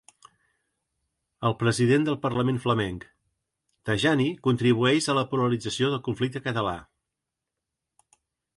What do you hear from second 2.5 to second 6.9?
flamenc: ‘Tajani contribueix a la polarització del conflicte català’